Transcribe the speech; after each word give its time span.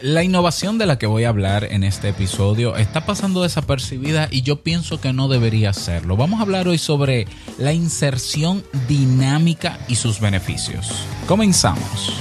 La 0.00 0.22
innovación 0.22 0.76
de 0.76 0.84
la 0.84 0.98
que 0.98 1.06
voy 1.06 1.24
a 1.24 1.30
hablar 1.30 1.64
en 1.64 1.82
este 1.82 2.10
episodio 2.10 2.76
está 2.76 3.06
pasando 3.06 3.42
desapercibida 3.42 4.28
y 4.30 4.42
yo 4.42 4.56
pienso 4.56 5.00
que 5.00 5.14
no 5.14 5.26
debería 5.26 5.72
serlo. 5.72 6.18
Vamos 6.18 6.38
a 6.38 6.42
hablar 6.42 6.68
hoy 6.68 6.76
sobre 6.76 7.26
la 7.56 7.72
inserción 7.72 8.62
dinámica 8.88 9.78
y 9.88 9.94
sus 9.94 10.20
beneficios. 10.20 11.02
Comenzamos. 11.26 12.12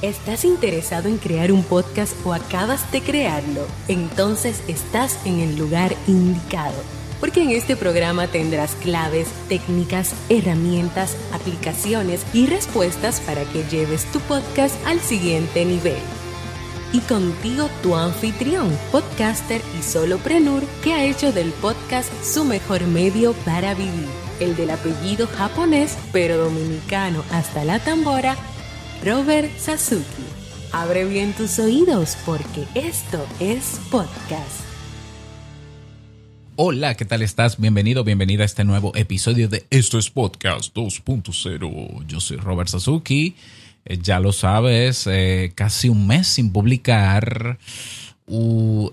¿Estás 0.00 0.46
interesado 0.46 1.06
en 1.06 1.18
crear 1.18 1.52
un 1.52 1.62
podcast 1.64 2.14
o 2.24 2.32
acabas 2.32 2.90
de 2.92 3.02
crearlo? 3.02 3.66
Entonces 3.88 4.62
estás 4.68 5.18
en 5.26 5.40
el 5.40 5.58
lugar 5.58 5.94
indicado 6.06 6.82
porque 7.20 7.42
en 7.42 7.50
este 7.50 7.76
programa 7.76 8.26
tendrás 8.26 8.74
claves, 8.76 9.28
técnicas, 9.48 10.12
herramientas, 10.28 11.16
aplicaciones 11.32 12.26
y 12.32 12.46
respuestas 12.46 13.20
para 13.20 13.44
que 13.44 13.62
lleves 13.70 14.10
tu 14.10 14.18
podcast 14.20 14.74
al 14.86 14.98
siguiente 14.98 15.64
nivel. 15.64 16.00
Y 16.92 17.00
contigo 17.00 17.70
tu 17.82 17.96
anfitrión, 17.96 18.70
podcaster 18.90 19.62
y 19.78 19.82
soloprenur 19.82 20.62
que 20.84 20.92
ha 20.92 21.04
hecho 21.04 21.32
del 21.32 21.50
podcast 21.52 22.12
su 22.22 22.44
mejor 22.44 22.86
medio 22.86 23.32
para 23.46 23.74
vivir, 23.74 24.08
el 24.40 24.54
del 24.56 24.70
apellido 24.70 25.26
japonés 25.26 25.96
pero 26.12 26.36
dominicano 26.36 27.24
hasta 27.30 27.64
la 27.64 27.78
tambora, 27.78 28.36
Robert 29.02 29.50
Sasuki. 29.58 30.04
Abre 30.72 31.06
bien 31.06 31.32
tus 31.32 31.58
oídos 31.58 32.16
porque 32.26 32.66
esto 32.74 33.24
es 33.40 33.80
podcast. 33.90 34.60
Hola, 36.56 36.94
¿qué 36.94 37.06
tal 37.06 37.22
estás? 37.22 37.58
Bienvenido, 37.58 38.04
bienvenida 38.04 38.42
a 38.42 38.46
este 38.46 38.64
nuevo 38.64 38.92
episodio 38.94 39.48
de 39.48 39.64
Esto 39.70 39.98
es 39.98 40.10
Podcast 40.10 40.74
2.0. 40.76 42.06
Yo 42.06 42.20
soy 42.20 42.36
Robert 42.36 42.68
Sasuki. 42.68 43.34
Eh, 43.84 43.98
ya 44.00 44.20
lo 44.20 44.32
sabes, 44.32 45.06
eh, 45.06 45.52
casi 45.54 45.88
un 45.88 46.06
mes 46.06 46.26
sin 46.26 46.52
publicar. 46.52 47.58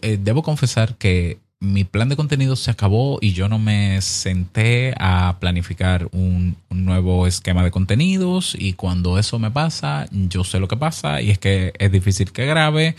Eh, 0.02 0.20
debo 0.22 0.44
confesar 0.44 0.96
que 0.96 1.40
mi 1.62 1.84
plan 1.84 2.08
de 2.08 2.16
contenido 2.16 2.56
se 2.56 2.72
acabó 2.72 3.20
y 3.22 3.34
yo 3.34 3.50
no 3.50 3.60
me 3.60 4.02
senté 4.02 4.94
a 4.98 5.38
planificar 5.40 6.08
un, 6.14 6.56
un, 6.70 6.86
nuevo 6.86 7.28
esquema 7.28 7.64
de 7.64 7.72
contenidos 7.72 8.56
y 8.58 8.74
cuando 8.74 9.20
eso 9.20 9.40
me 9.40 9.52
pasa, 9.52 10.08
yo 10.12 10.46
sé 10.46 10.60
lo 10.60 10.70
que 10.70 10.78
pasa 10.78 11.22
y 11.22 11.32
es 11.32 11.38
que 11.38 11.74
es 11.78 11.92
difícil 11.92 12.32
que 12.32 12.46
grabe 12.46 12.96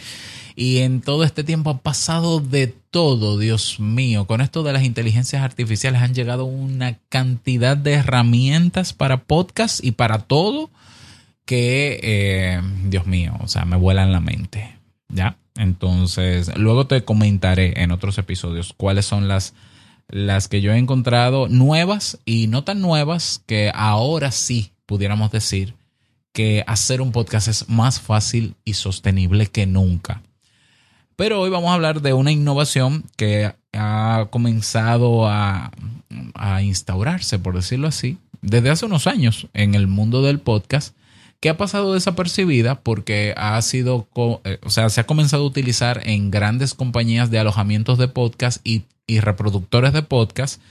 y 0.56 0.80
en 0.80 1.00
todo 1.00 1.24
este 1.24 1.42
tiempo 1.42 1.70
ha 1.70 1.78
pasado 1.78 2.40
de 2.40 2.66
todo, 2.90 3.38
Dios 3.38 3.80
mío. 3.80 4.26
Con 4.26 4.42
esto 4.42 4.62
de 4.62 4.74
las 4.74 4.84
inteligencias 4.84 5.42
artificiales 5.42 6.02
han 6.02 6.12
llegado 6.12 6.44
una 6.44 6.98
cantidad 7.08 7.78
de 7.78 7.94
herramientas 7.94 8.92
para 8.92 9.22
podcast 9.24 9.82
y 9.82 9.92
para 9.92 10.18
todo 10.18 10.68
que, 11.50 11.98
eh, 12.00 12.62
Dios 12.84 13.06
mío, 13.06 13.34
o 13.40 13.48
sea, 13.48 13.64
me 13.64 13.74
vuelan 13.74 14.12
la 14.12 14.20
mente. 14.20 14.78
¿Ya? 15.08 15.36
Entonces, 15.56 16.56
luego 16.56 16.86
te 16.86 17.02
comentaré 17.02 17.82
en 17.82 17.90
otros 17.90 18.18
episodios 18.18 18.72
cuáles 18.76 19.04
son 19.04 19.26
las, 19.26 19.54
las 20.06 20.46
que 20.46 20.60
yo 20.60 20.72
he 20.72 20.78
encontrado 20.78 21.48
nuevas 21.48 22.20
y 22.24 22.46
no 22.46 22.62
tan 22.62 22.80
nuevas 22.80 23.42
que 23.46 23.72
ahora 23.74 24.30
sí 24.30 24.70
pudiéramos 24.86 25.32
decir 25.32 25.74
que 26.32 26.62
hacer 26.68 27.00
un 27.00 27.10
podcast 27.10 27.48
es 27.48 27.68
más 27.68 27.98
fácil 27.98 28.54
y 28.64 28.74
sostenible 28.74 29.48
que 29.48 29.66
nunca. 29.66 30.22
Pero 31.16 31.40
hoy 31.40 31.50
vamos 31.50 31.72
a 31.72 31.74
hablar 31.74 32.00
de 32.00 32.12
una 32.12 32.30
innovación 32.30 33.02
que 33.16 33.52
ha 33.72 34.28
comenzado 34.30 35.26
a, 35.26 35.72
instaurarse, 36.62 37.40
por 37.40 37.56
decirlo 37.56 37.88
así, 37.88 38.18
desde 38.40 38.70
hace 38.70 38.86
unos 38.86 39.08
años 39.08 39.48
en 39.52 39.74
el 39.74 39.88
mundo 39.88 40.22
del 40.22 40.38
podcast, 40.38 40.94
que 41.40 41.48
ha 41.48 41.56
pasado 41.56 41.94
desapercibida 41.94 42.80
porque 42.80 43.34
ha 43.36 43.60
sido, 43.62 44.06
eh, 44.44 44.58
o 44.62 44.70
sea, 44.70 44.90
se 44.90 45.00
ha 45.00 45.06
comenzado 45.06 45.42
a 45.42 45.46
utilizar 45.46 46.02
en 46.04 46.30
grandes 46.30 46.74
compañías 46.74 47.30
de 47.30 47.38
alojamientos 47.38 47.98
de 47.98 48.08
podcast 48.08 48.60
y, 48.64 48.84
reproductores 49.08 49.92
de 49.92 50.04
podcast, 50.04 50.62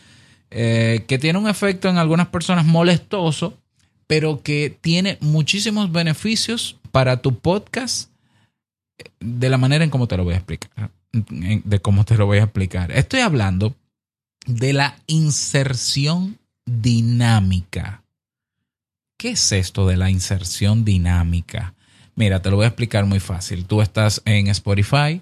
eh, 0.49 1.03
que 1.09 1.19
tiene 1.19 1.39
un 1.39 1.49
efecto 1.49 1.89
en 1.89 1.97
algunas 1.97 2.27
personas 2.27 2.65
molestoso, 2.65 3.57
pero 4.07 4.41
que 4.41 4.77
tiene 4.79 5.17
muchísimos 5.19 5.91
beneficios 5.91 6.77
para 6.91 7.21
tu 7.21 7.37
podcast 7.37 8.09
de 9.19 9.49
la 9.49 9.57
manera 9.57 9.83
en 9.83 9.89
cómo 9.89 10.07
te 10.07 10.15
lo 10.15 10.23
voy 10.23 10.35
a 10.35 10.37
explicar. 10.37 10.91
De 11.11 11.79
cómo 11.81 12.05
te 12.05 12.15
lo 12.15 12.27
voy 12.27 12.37
a 12.37 12.43
explicar. 12.43 12.93
Estoy 12.93 13.19
hablando 13.19 13.75
de 14.45 14.71
la 14.71 14.97
inserción 15.07 16.39
dinámica. 16.65 18.03
¿Qué 19.19 19.31
es 19.31 19.51
esto 19.51 19.85
de 19.85 19.97
la 19.97 20.09
inserción 20.09 20.83
dinámica? 20.83 21.75
Mira, 22.15 22.41
te 22.41 22.49
lo 22.49 22.55
voy 22.55 22.63
a 22.63 22.69
explicar 22.69 23.05
muy 23.05 23.19
fácil. 23.19 23.65
Tú 23.65 23.81
estás 23.81 24.23
en 24.25 24.47
Spotify 24.47 25.21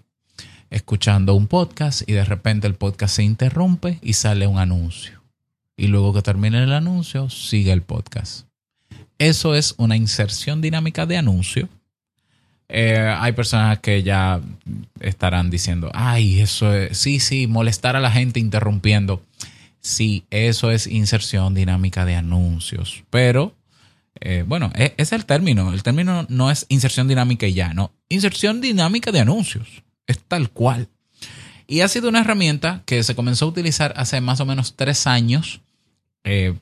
escuchando 0.70 1.34
un 1.34 1.48
podcast 1.48 2.08
y 2.08 2.14
de 2.14 2.24
repente 2.24 2.68
el 2.68 2.76
podcast 2.76 3.16
se 3.16 3.24
interrumpe 3.24 4.00
y 4.04 4.14
sale 4.14 4.48
un 4.48 4.60
anuncio. 4.60 5.24
Y 5.76 5.88
luego 5.88 6.14
que 6.14 6.22
termine 6.22 6.64
el 6.64 6.74
anuncio, 6.74 7.30
sigue 7.30 7.72
el 7.72 7.82
podcast. 7.82 8.48
Eso 9.18 9.56
es 9.56 9.76
una 9.78 9.98
inserción 9.98 10.62
dinámica 10.62 11.06
de 11.06 11.18
anuncio 11.18 11.68
eh, 12.70 13.16
hay 13.18 13.32
personas 13.32 13.80
que 13.80 14.04
ya 14.04 14.42
estarán 15.00 15.50
diciendo, 15.50 15.90
ay, 15.94 16.42
eso 16.42 16.74
es, 16.74 16.98
sí, 16.98 17.20
sí, 17.20 17.48
molestar 17.48 17.96
a 17.96 18.02
la 18.02 18.12
gente 18.12 18.40
interrumpiendo. 18.40 19.22
Sí, 19.80 20.26
eso 20.32 20.72
es 20.72 20.88
inserción 20.88 21.54
dinámica 21.54 22.04
de 22.04 22.16
anuncios. 22.16 23.04
Pero, 23.10 23.56
eh, 24.22 24.44
bueno, 24.48 24.72
e, 24.76 24.94
es, 24.98 25.12
el 25.12 25.26
término. 25.26 25.74
El 25.74 25.84
término 25.84 26.26
no 26.30 26.52
es 26.52 26.66
inserción 26.70 27.08
dinámica 27.08 27.48
y 27.48 27.54
ya, 27.54 27.74
no. 27.74 27.92
Inserción 28.10 28.62
dinámica 28.62 29.12
de 29.12 29.20
anuncios. 29.20 29.84
Es 30.08 30.20
tal 30.20 30.50
cual. 30.50 30.88
Y 31.68 31.82
ha 31.82 31.88
sido 31.88 32.10
una 32.10 32.22
herramienta 32.22 32.84
que 32.86 33.04
se 33.04 33.16
comenzó 33.16 33.46
a 33.46 33.50
utilizar 33.50 33.94
hace 33.98 34.22
más 34.22 34.40
o 34.40 34.46
menos 34.46 34.76
tres 34.76 35.06
años 35.06 35.62
eh, 36.24 36.54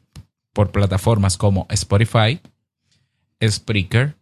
por 0.54 0.72
plataformas 0.72 1.38
como 1.38 1.68
Spotify, 1.70 2.40
Spreaker, 3.46 4.16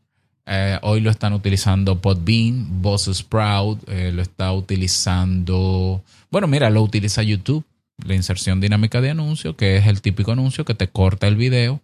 eh, 0.45 0.77
hoy 0.81 0.99
lo 0.99 1.09
están 1.09 1.31
utilizando 1.31 2.01
Podbean, 2.01 2.81
Boss 2.81 3.09
Sprout, 3.13 3.87
lo 3.87 4.21
está 4.21 4.51
utilizando. 4.51 6.03
Bueno, 6.29 6.47
mira, 6.47 6.69
lo 6.69 6.81
utiliza 6.81 7.23
YouTube, 7.23 7.63
la 8.05 8.15
inserción 8.15 8.59
dinámica 8.59 8.99
de 8.99 9.11
anuncio, 9.11 9.55
que 9.55 9.77
es 9.77 9.87
el 9.87 10.01
típico 10.01 10.31
anuncio 10.31 10.65
que 10.65 10.73
te 10.73 10.89
corta 10.89 11.27
el 11.27 11.37
video, 11.37 11.81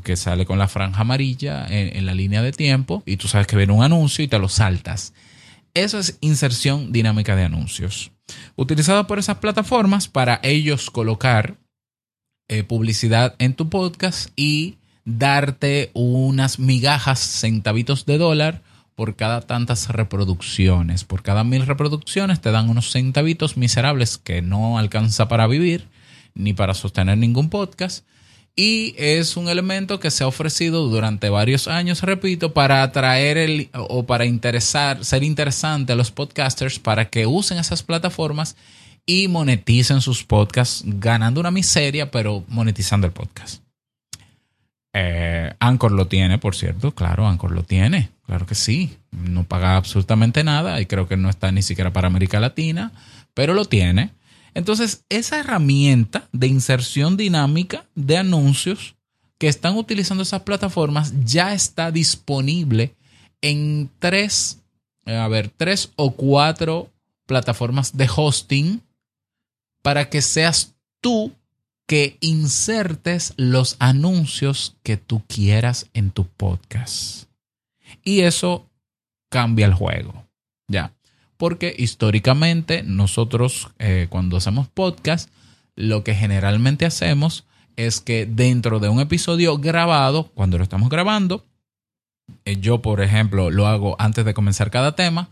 que 0.00 0.16
sale 0.16 0.46
con 0.46 0.58
la 0.58 0.68
franja 0.68 1.02
amarilla 1.02 1.66
en, 1.68 2.06
la 2.06 2.14
línea 2.14 2.42
de 2.42 2.52
tiempo, 2.52 3.02
y 3.04 3.16
tú 3.16 3.28
sabes 3.28 3.46
que 3.46 3.56
viene 3.56 3.72
un 3.72 3.82
anuncio 3.82 4.24
y 4.24 4.28
te 4.28 4.38
lo 4.38 4.48
saltas. 4.48 5.12
Eso 5.74 5.98
es 5.98 6.18
inserción 6.20 6.92
dinámica 6.92 7.36
de 7.36 7.44
anuncios. 7.44 8.12
Utilizado 8.56 9.06
por 9.06 9.18
esas 9.18 9.38
plataformas 9.38 10.08
para 10.08 10.40
ellos 10.42 10.90
colocar 10.90 11.56
eh, 12.48 12.62
publicidad 12.62 13.34
en 13.38 13.54
tu 13.54 13.68
podcast 13.68 14.30
y 14.36 14.78
darte 15.04 15.90
unas 15.94 16.58
migajas, 16.58 17.18
centavitos 17.18 18.06
de 18.06 18.18
dólar 18.18 18.62
por 18.94 19.16
cada 19.16 19.40
tantas 19.40 19.88
reproducciones. 19.88 21.04
Por 21.04 21.22
cada 21.22 21.44
mil 21.44 21.66
reproducciones 21.66 22.40
te 22.40 22.50
dan 22.50 22.68
unos 22.68 22.90
centavitos 22.90 23.56
miserables 23.56 24.18
que 24.18 24.42
no 24.42 24.78
alcanza 24.78 25.28
para 25.28 25.46
vivir 25.46 25.88
ni 26.34 26.52
para 26.52 26.74
sostener 26.74 27.18
ningún 27.18 27.50
podcast. 27.50 28.06
Y 28.54 28.94
es 28.98 29.38
un 29.38 29.48
elemento 29.48 29.98
que 29.98 30.10
se 30.10 30.24
ha 30.24 30.26
ofrecido 30.26 30.86
durante 30.88 31.30
varios 31.30 31.68
años, 31.68 32.02
repito, 32.02 32.52
para 32.52 32.82
atraer 32.82 33.38
el, 33.38 33.70
o 33.72 34.04
para 34.04 34.26
interesar, 34.26 35.04
ser 35.04 35.22
interesante 35.22 35.94
a 35.94 35.96
los 35.96 36.10
podcasters 36.10 36.78
para 36.78 37.08
que 37.08 37.26
usen 37.26 37.58
esas 37.58 37.82
plataformas 37.82 38.56
y 39.06 39.28
moneticen 39.28 40.02
sus 40.02 40.22
podcasts, 40.24 40.82
ganando 40.84 41.40
una 41.40 41.50
miseria, 41.50 42.10
pero 42.10 42.44
monetizando 42.48 43.06
el 43.06 43.12
podcast. 43.12 43.62
Eh, 44.92 45.54
Anchor 45.58 45.92
lo 45.92 46.06
tiene, 46.06 46.38
por 46.38 46.54
cierto, 46.54 46.94
claro, 46.94 47.26
Anchor 47.26 47.52
lo 47.52 47.62
tiene, 47.62 48.10
claro 48.26 48.44
que 48.44 48.54
sí, 48.54 48.98
no 49.10 49.44
paga 49.44 49.76
absolutamente 49.76 50.44
nada 50.44 50.78
y 50.82 50.86
creo 50.86 51.08
que 51.08 51.16
no 51.16 51.30
está 51.30 51.50
ni 51.50 51.62
siquiera 51.62 51.94
para 51.94 52.08
América 52.08 52.38
Latina, 52.40 52.92
pero 53.32 53.54
lo 53.54 53.64
tiene. 53.64 54.10
Entonces, 54.54 55.04
esa 55.08 55.40
herramienta 55.40 56.28
de 56.32 56.46
inserción 56.46 57.16
dinámica 57.16 57.86
de 57.94 58.18
anuncios 58.18 58.96
que 59.38 59.48
están 59.48 59.76
utilizando 59.76 60.22
esas 60.22 60.42
plataformas 60.42 61.12
ya 61.24 61.54
está 61.54 61.90
disponible 61.90 62.94
en 63.40 63.90
tres, 63.98 64.62
eh, 65.04 65.16
a 65.16 65.26
ver, 65.28 65.48
tres 65.48 65.90
o 65.96 66.12
cuatro 66.12 66.90
plataformas 67.26 67.96
de 67.96 68.08
hosting 68.14 68.82
para 69.82 70.08
que 70.08 70.22
seas 70.22 70.74
tú 71.00 71.32
que 71.86 72.16
insertes 72.20 73.34
los 73.36 73.76
anuncios 73.78 74.76
que 74.82 74.96
tú 74.96 75.22
quieras 75.26 75.90
en 75.92 76.10
tu 76.10 76.26
podcast. 76.26 77.24
Y 78.04 78.20
eso 78.20 78.66
cambia 79.28 79.66
el 79.66 79.74
juego, 79.74 80.26
¿ya? 80.68 80.94
Porque 81.42 81.74
históricamente 81.76 82.84
nosotros 82.84 83.66
eh, 83.80 84.06
cuando 84.08 84.36
hacemos 84.36 84.68
podcast, 84.68 85.28
lo 85.74 86.04
que 86.04 86.14
generalmente 86.14 86.86
hacemos 86.86 87.46
es 87.74 88.00
que 88.00 88.26
dentro 88.26 88.78
de 88.78 88.88
un 88.88 89.00
episodio 89.00 89.58
grabado, 89.58 90.30
cuando 90.34 90.56
lo 90.56 90.62
estamos 90.62 90.88
grabando, 90.88 91.44
eh, 92.44 92.60
yo, 92.60 92.80
por 92.80 93.00
ejemplo, 93.00 93.50
lo 93.50 93.66
hago 93.66 93.96
antes 93.98 94.24
de 94.24 94.34
comenzar 94.34 94.70
cada 94.70 94.94
tema, 94.94 95.30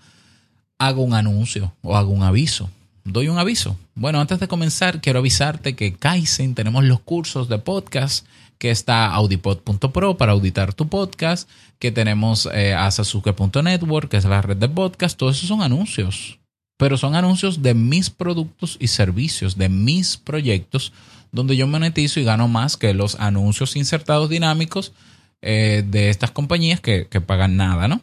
hago 0.78 1.04
un 1.04 1.14
anuncio 1.14 1.76
o 1.80 1.96
hago 1.96 2.10
un 2.10 2.24
aviso. 2.24 2.70
Doy 3.04 3.28
un 3.28 3.38
aviso. 3.38 3.78
Bueno, 3.94 4.20
antes 4.20 4.40
de 4.40 4.48
comenzar, 4.48 5.00
quiero 5.00 5.20
avisarte 5.20 5.76
que 5.76 5.94
Kaizen 5.94 6.56
tenemos 6.56 6.82
los 6.82 6.98
cursos 6.98 7.48
de 7.48 7.58
podcast 7.58 8.26
que 8.60 8.70
está 8.70 9.06
audipod.pro 9.06 10.18
para 10.18 10.32
auditar 10.32 10.74
tu 10.74 10.86
podcast, 10.86 11.48
que 11.78 11.90
tenemos 11.90 12.46
eh, 12.52 12.74
asasuke.network, 12.74 14.10
que 14.10 14.18
es 14.18 14.26
la 14.26 14.42
red 14.42 14.58
de 14.58 14.68
podcast. 14.68 15.18
Todos 15.18 15.38
esos 15.38 15.48
son 15.48 15.62
anuncios, 15.62 16.38
pero 16.76 16.98
son 16.98 17.16
anuncios 17.16 17.62
de 17.62 17.72
mis 17.72 18.10
productos 18.10 18.76
y 18.78 18.88
servicios, 18.88 19.56
de 19.56 19.70
mis 19.70 20.18
proyectos, 20.18 20.92
donde 21.32 21.56
yo 21.56 21.66
monetizo 21.66 22.20
y 22.20 22.24
gano 22.24 22.48
más 22.48 22.76
que 22.76 22.92
los 22.92 23.18
anuncios 23.18 23.76
insertados 23.76 24.28
dinámicos 24.28 24.92
eh, 25.40 25.82
de 25.86 26.10
estas 26.10 26.30
compañías 26.30 26.80
que, 26.82 27.06
pagan 27.26 27.56
nada, 27.56 27.88
¿no? 27.88 28.02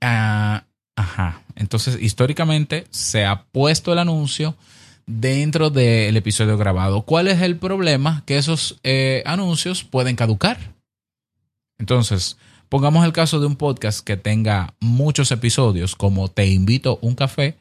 Ah, 0.00 0.64
ajá. 0.96 1.42
Entonces, 1.56 1.98
históricamente 2.00 2.86
se 2.88 3.26
ha 3.26 3.42
puesto 3.42 3.92
el 3.92 3.98
anuncio 3.98 4.56
dentro 5.08 5.70
del 5.70 6.16
episodio 6.16 6.56
grabado. 6.56 7.02
¿Cuál 7.02 7.26
es 7.26 7.40
el 7.40 7.56
problema? 7.56 8.22
Que 8.26 8.38
esos 8.38 8.78
eh, 8.84 9.24
anuncios 9.26 9.82
pueden 9.82 10.14
caducar. 10.14 10.74
Entonces, 11.78 12.36
pongamos 12.68 13.04
el 13.04 13.12
caso 13.12 13.40
de 13.40 13.46
un 13.46 13.56
podcast 13.56 14.04
que 14.04 14.16
tenga 14.16 14.74
muchos 14.78 15.32
episodios, 15.32 15.96
como 15.96 16.28
Te 16.28 16.46
invito 16.46 16.98
un 17.02 17.16
café, 17.16 17.56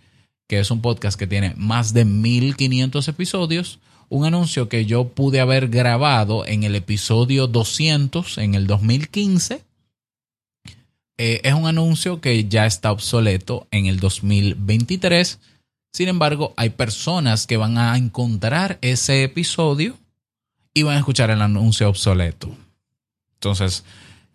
que 0.48 0.60
es 0.60 0.70
un 0.70 0.82
podcast 0.82 1.18
que 1.18 1.28
tiene 1.28 1.54
más 1.58 1.94
de 1.94 2.06
1500 2.06 3.08
episodios 3.08 3.80
un 4.10 4.26
anuncio 4.26 4.70
que 4.70 4.86
yo 4.86 5.10
pude 5.10 5.40
haber 5.40 5.68
grabado 5.68 6.46
en 6.46 6.64
el 6.64 6.76
episodio 6.76 7.48
200 7.48 8.38
en 8.38 8.56
el 8.56 8.68
2015. 8.68 9.62
Eh, 11.20 11.42
es 11.44 11.54
un 11.54 11.68
anuncio 11.68 12.22
que 12.22 12.48
ya 12.48 12.66
está 12.66 12.92
obsoleto 12.92 13.68
en 13.72 13.88
el 13.88 14.00
2023. 14.00 15.40
Sin 15.98 16.10
embargo, 16.10 16.54
hay 16.58 16.70
personas 16.70 17.48
que 17.48 17.58
van 17.58 17.80
a 17.80 17.98
encontrar 17.98 18.78
ese 18.84 19.24
episodio 19.24 19.98
y 20.72 20.84
van 20.84 20.98
a 20.98 21.00
escuchar 21.00 21.32
el 21.32 21.42
anuncio 21.42 21.90
obsoleto. 21.90 22.56
Entonces, 23.34 23.84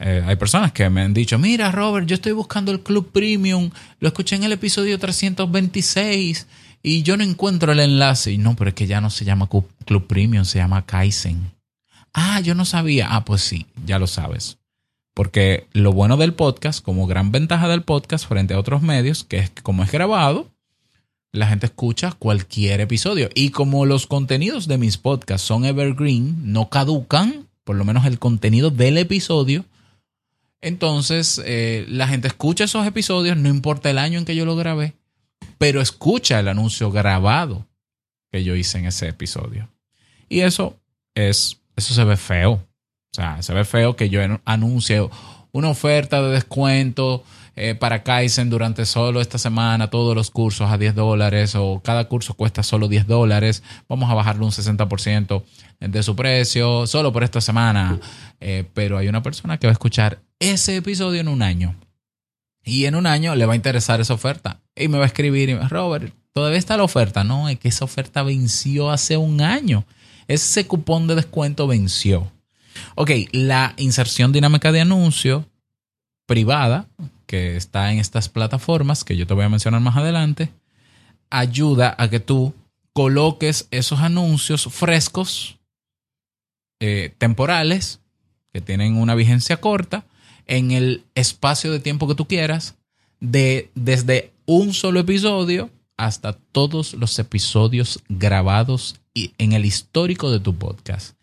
eh, 0.01 0.25
hay 0.27 0.35
personas 0.35 0.73
que 0.73 0.91
me 0.91 1.03
han 1.03 1.15
dicho, 1.15 1.39
mira 1.39 1.71
Robert, 1.71 2.09
yo 2.09 2.17
estoy 2.17 2.33
buscando 2.33 2.73
el 2.73 2.81
Club 2.81 3.13
Premium, 3.13 3.71
lo 4.01 4.09
escuché 4.09 4.35
en 4.35 4.43
el 4.43 4.51
episodio 4.51 4.99
326 4.99 6.49
y 6.83 7.05
yo 7.05 7.17
no 7.17 7.23
encuentro 7.23 7.71
el 7.71 7.79
enlace. 7.79 8.33
Y 8.33 8.39
no, 8.39 8.57
pero 8.57 8.71
es 8.71 8.75
que 8.75 8.89
ya 8.89 9.01
no 9.01 9.11
se 9.11 9.25
llama 9.25 9.49
Club 9.49 10.07
Premium, 10.09 10.45
se 10.45 10.59
llama 10.59 10.85
Kaizen. 10.85 11.53
Ah, 12.13 12.41
yo 12.41 12.57
no 12.57 12.65
sabía. 12.65 13.07
Ah, 13.15 13.25
pues 13.25 13.41
sí, 13.41 13.67
ya 13.87 14.01
lo 14.01 14.09
sabes. 14.09 14.59
Porque 15.15 15.69
lo 15.71 15.93
bueno 15.93 16.17
del 16.17 16.35
podcast, 16.35 16.83
como 16.83 17.07
gran 17.07 17.31
ventaja 17.31 17.69
del 17.69 17.85
podcast 17.85 18.27
frente 18.27 18.55
a 18.55 18.59
otros 18.59 18.83
medios, 18.83 19.23
que 19.23 19.39
es 19.39 19.51
que 19.51 19.63
como 19.63 19.85
es 19.85 19.93
grabado, 19.93 20.52
la 21.33 21.47
gente 21.47 21.67
escucha 21.67 22.13
cualquier 22.13 22.81
episodio. 22.81 23.31
Y 23.35 23.51
como 23.51 23.87
los 23.87 24.07
contenidos 24.07 24.69
de 24.69 24.79
mis 24.79 24.99
podcasts 24.99 25.47
son 25.47 25.65
evergreen, 25.65 26.53
no 26.53 26.69
caducan, 26.69 27.49
por 27.65 27.77
lo 27.77 27.85
menos 27.85 28.05
el 28.05 28.19
contenido 28.19 28.71
del 28.71 28.99
episodio, 28.99 29.65
entonces 30.61 31.43
eh, 31.45 31.87
la 31.89 32.07
gente 32.07 32.29
escucha 32.29 32.65
esos 32.65 32.87
episodios, 32.87 33.37
no 33.37 33.49
importa 33.49 33.91
el 33.91 33.99
año 33.99 34.19
en 34.19 34.25
que 34.25 34.37
yo 34.37 34.45
lo 34.45 34.57
grabé, 34.57 34.95
pero 35.59 35.81
escucha 35.81 36.39
el 36.39 36.49
anuncio 36.49 36.93
grabado 36.93 37.67
que 38.31 38.45
yo 38.45 38.55
hice 38.55 38.79
en 38.79 38.87
ese 38.87 39.09
episodio. 39.09 39.69
Y 40.29 40.41
eso 40.41 40.79
es, 41.15 41.61
eso 41.77 41.95
se 41.95 42.05
ve 42.05 42.17
feo. 42.17 42.53
O 42.53 43.15
sea, 43.15 43.43
se 43.43 43.53
ve 43.53 43.65
feo 43.65 43.97
que 43.97 44.09
yo 44.09 44.21
anuncie 44.45 45.07
una 45.51 45.69
oferta 45.69 46.23
de 46.23 46.31
descuento 46.31 47.25
eh, 47.55 47.75
para 47.75 48.03
Kaizen 48.03 48.49
durante 48.49 48.87
solo 48.87 49.21
esta 49.21 49.37
semana, 49.37 49.91
todos 49.91 50.15
los 50.15 50.31
cursos 50.31 50.71
a 50.71 50.79
10 50.79 50.95
dólares 50.95 51.55
o 51.55 51.81
cada 51.85 52.09
curso 52.09 52.35
cuesta 52.35 52.63
solo 52.63 52.89
10 52.89 53.07
dólares. 53.07 53.63
Vamos 53.89 54.11
a 54.11 54.15
bajarle 54.15 54.45
un 54.45 54.51
60% 54.51 55.43
de 55.81 56.03
su 56.03 56.17
precio 56.17 56.87
solo 56.87 57.13
por 57.13 57.25
esta 57.25 57.41
semana. 57.41 58.01
Eh, 58.41 58.65
pero 58.73 58.97
hay 58.99 59.09
una 59.09 59.23
persona 59.23 59.59
que 59.59 59.67
va 59.67 59.73
a 59.73 59.75
escuchar 59.75 60.21
ese 60.39 60.77
episodio 60.77 61.21
en 61.21 61.29
un 61.29 61.43
año. 61.43 61.75
Y 62.65 62.87
en 62.87 62.95
un 62.95 63.07
año 63.07 63.35
le 63.35 63.45
va 63.45 63.53
a 63.53 63.57
interesar 63.57 64.01
esa 64.01 64.15
oferta. 64.15 64.61
Y 64.75 64.89
me 64.89 64.99
va 64.99 65.05
a 65.05 65.09
escribir 65.09 65.51
y 65.51 65.55
me 65.55 65.69
Robert, 65.69 66.15
todavía 66.33 66.59
está 66.59 66.77
la 66.77 66.85
oferta. 66.85 67.23
No, 67.23 67.49
es 67.49 67.59
que 67.59 67.69
esa 67.69 67.85
oferta 67.85 68.23
venció 68.23 68.91
hace 68.91 69.17
un 69.17 69.43
año. 69.43 69.85
Ese 70.27 70.67
cupón 70.67 71.07
de 71.07 71.17
descuento 71.17 71.67
venció. 71.67 72.31
Ok, 72.95 73.11
la 73.33 73.75
inserción 73.77 74.33
dinámica 74.33 74.73
de 74.73 74.81
anuncio 74.81 75.47
privada, 76.27 76.87
que 77.33 77.57
está 77.57 77.91
en 77.91 77.99
estas 77.99 78.29
plataformas, 78.29 79.05
que 79.05 79.17
yo 79.17 79.27
te 79.27 79.33
voy 79.33 79.47
a 79.47 79.49
mencionar 79.49 79.81
más 79.81 79.97
adelante, 79.97 80.53
ayuda 81.31 81.95
a 81.97 82.11
que 82.11 82.21
tú 82.21 82.53
coloques 82.93 83.69
esos 83.71 84.01
anuncios 84.01 84.65
frescos, 84.71 85.59
eh, 86.79 87.15
temporales, 87.17 88.01
que 88.53 88.61
tienen 88.61 88.99
una 88.99 89.15
vigencia 89.15 89.63
corta, 89.63 90.05
en 90.47 90.73
el 90.73 91.07
espacio 91.15 91.73
de 91.73 91.81
tiempo 91.81 92.07
que 92.07 92.15
tú 92.15 92.29
quieras, 92.29 92.75
de, 93.19 93.71
desde 93.75 94.35
un 94.45 94.75
solo 94.75 95.01
episodio 95.01 95.71
hasta 95.97 96.35
todos 96.35 96.93
los 96.93 97.19
episodios 97.19 98.03
grabados 98.11 99.01
en 99.15 99.53
el 99.55 99.65
histórico 99.65 100.31
de 100.31 100.41
tu 100.41 100.55
podcast. 100.55 101.17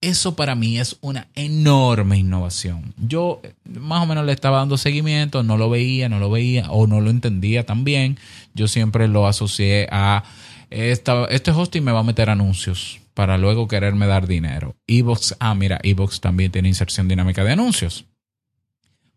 Eso 0.00 0.36
para 0.36 0.54
mí 0.54 0.78
es 0.78 0.98
una 1.00 1.28
enorme 1.34 2.18
innovación. 2.18 2.94
Yo 2.98 3.40
eh, 3.42 3.54
más 3.64 4.02
o 4.02 4.06
menos 4.06 4.26
le 4.26 4.32
estaba 4.32 4.58
dando 4.58 4.76
seguimiento, 4.76 5.42
no 5.42 5.56
lo 5.56 5.70
veía, 5.70 6.08
no 6.08 6.18
lo 6.18 6.30
veía 6.30 6.70
o 6.70 6.86
no 6.86 7.00
lo 7.00 7.10
entendía 7.10 7.64
tan 7.64 7.84
bien. 7.84 8.18
Yo 8.54 8.68
siempre 8.68 9.08
lo 9.08 9.26
asocié 9.26 9.88
a 9.90 10.24
esta, 10.70 11.24
este 11.26 11.50
hosting 11.50 11.82
me 11.82 11.92
va 11.92 12.00
a 12.00 12.04
meter 12.04 12.28
anuncios 12.28 13.00
para 13.14 13.38
luego 13.38 13.68
quererme 13.68 14.06
dar 14.06 14.26
dinero. 14.26 14.76
Evox, 14.86 15.36
ah, 15.40 15.54
mira, 15.54 15.80
Evox 15.82 16.20
también 16.20 16.52
tiene 16.52 16.68
inserción 16.68 17.08
dinámica 17.08 17.42
de 17.44 17.52
anuncios. 17.52 18.04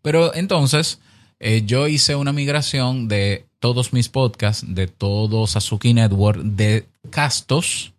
Pero 0.00 0.34
entonces 0.34 1.00
eh, 1.38 1.62
yo 1.66 1.88
hice 1.88 2.16
una 2.16 2.32
migración 2.32 3.08
de 3.08 3.44
todos 3.58 3.92
mis 3.92 4.08
podcasts, 4.08 4.64
de 4.66 4.86
todo 4.86 5.46
Sasuke 5.46 5.92
Network, 5.92 6.40
de 6.40 6.86
Castos 7.10 7.92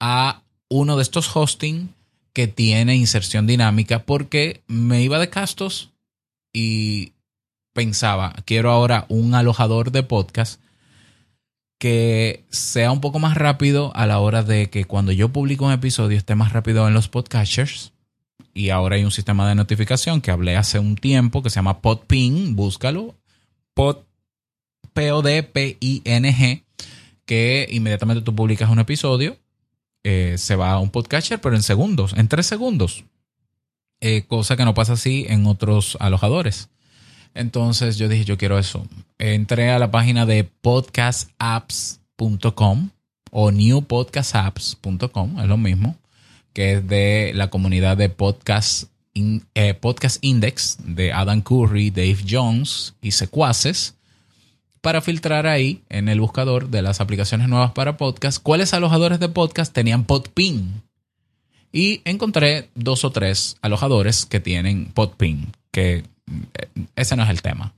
a 0.00 0.42
uno 0.68 0.96
de 0.96 1.02
estos 1.02 1.34
hosting 1.36 1.90
que 2.36 2.48
tiene 2.48 2.94
inserción 2.94 3.46
dinámica 3.46 4.04
porque 4.04 4.62
me 4.66 5.02
iba 5.02 5.18
de 5.18 5.30
Castos 5.30 5.94
y 6.52 7.14
pensaba, 7.72 8.34
quiero 8.44 8.70
ahora 8.70 9.06
un 9.08 9.34
alojador 9.34 9.90
de 9.90 10.02
podcast 10.02 10.60
que 11.78 12.44
sea 12.50 12.92
un 12.92 13.00
poco 13.00 13.20
más 13.20 13.38
rápido 13.38 13.90
a 13.96 14.06
la 14.06 14.18
hora 14.18 14.42
de 14.42 14.68
que 14.68 14.84
cuando 14.84 15.12
yo 15.12 15.32
publico 15.32 15.64
un 15.64 15.72
episodio 15.72 16.18
esté 16.18 16.34
más 16.34 16.52
rápido 16.52 16.86
en 16.86 16.92
los 16.92 17.08
podcasters. 17.08 17.94
Y 18.52 18.68
ahora 18.68 18.96
hay 18.96 19.04
un 19.04 19.12
sistema 19.12 19.48
de 19.48 19.54
notificación 19.54 20.20
que 20.20 20.30
hablé 20.30 20.56
hace 20.56 20.78
un 20.78 20.96
tiempo 20.96 21.42
que 21.42 21.48
se 21.48 21.56
llama 21.56 21.80
Podping, 21.80 22.54
búscalo, 22.54 23.14
Pod, 23.72 24.04
P-O-D-P-I-N-G, 24.92 26.64
que 27.24 27.66
inmediatamente 27.70 28.20
tú 28.20 28.34
publicas 28.34 28.68
un 28.68 28.80
episodio, 28.80 29.38
eh, 30.08 30.38
se 30.38 30.54
va 30.54 30.70
a 30.70 30.78
un 30.78 30.90
podcatcher, 30.90 31.40
pero 31.40 31.56
en 31.56 31.64
segundos, 31.64 32.14
en 32.16 32.28
tres 32.28 32.46
segundos, 32.46 33.02
eh, 34.00 34.22
cosa 34.28 34.56
que 34.56 34.64
no 34.64 34.72
pasa 34.72 34.92
así 34.92 35.26
en 35.28 35.46
otros 35.46 35.96
alojadores. 35.98 36.68
Entonces 37.34 37.98
yo 37.98 38.08
dije, 38.08 38.24
yo 38.24 38.38
quiero 38.38 38.56
eso. 38.56 38.86
Entré 39.18 39.72
a 39.72 39.80
la 39.80 39.90
página 39.90 40.24
de 40.24 40.44
podcastapps.com 40.44 42.90
o 43.32 43.50
newpodcastapps.com, 43.50 45.40
es 45.40 45.48
lo 45.48 45.56
mismo 45.56 45.96
que 46.52 46.74
es 46.74 46.86
de 46.86 47.32
la 47.34 47.50
comunidad 47.50 47.96
de 47.96 48.08
podcast, 48.08 48.84
eh, 49.56 49.74
podcast 49.74 50.24
Index 50.24 50.78
de 50.84 51.12
Adam 51.12 51.42
Curry, 51.42 51.90
Dave 51.90 52.18
Jones 52.30 52.94
y 53.02 53.10
secuaces 53.10 53.95
para 54.86 55.00
filtrar 55.00 55.48
ahí 55.48 55.82
en 55.88 56.08
el 56.08 56.20
buscador 56.20 56.68
de 56.68 56.80
las 56.80 57.00
aplicaciones 57.00 57.48
nuevas 57.48 57.72
para 57.72 57.96
podcast 57.96 58.40
cuáles 58.40 58.72
alojadores 58.72 59.18
de 59.18 59.28
podcast 59.28 59.72
tenían 59.72 60.04
Podpin. 60.04 60.80
Y 61.72 62.02
encontré 62.04 62.68
dos 62.76 63.04
o 63.04 63.10
tres 63.10 63.56
alojadores 63.62 64.26
que 64.26 64.38
tienen 64.38 64.92
Podpin, 64.94 65.48
que 65.72 65.96
eh, 65.96 66.68
ese 66.94 67.16
no 67.16 67.24
es 67.24 67.30
el 67.30 67.42
tema. 67.42 67.72